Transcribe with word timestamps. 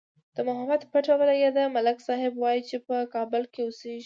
د 0.35 0.37
محمود 0.47 0.81
پته 0.91 1.13
ولگېده، 1.19 1.63
ملک 1.75 1.97
صاحب 2.07 2.33
وایي 2.37 2.61
چې 2.69 2.77
په 2.87 2.95
کابل 3.13 3.43
کې 3.53 3.61
اوسېږي. 3.63 3.99